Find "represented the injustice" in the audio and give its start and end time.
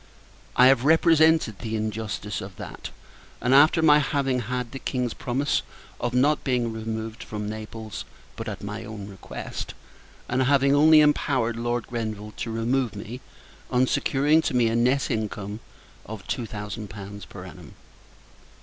0.83-2.41